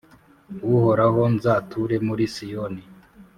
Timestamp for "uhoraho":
0.73-1.21